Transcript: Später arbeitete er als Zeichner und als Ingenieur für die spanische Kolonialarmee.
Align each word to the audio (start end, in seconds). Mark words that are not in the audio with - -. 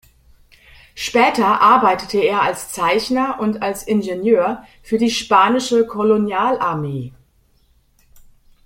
Später 0.95 1.61
arbeitete 1.61 2.17
er 2.21 2.41
als 2.41 2.71
Zeichner 2.71 3.37
und 3.39 3.61
als 3.61 3.83
Ingenieur 3.83 4.65
für 4.81 4.97
die 4.97 5.11
spanische 5.11 5.85
Kolonialarmee. 5.85 7.13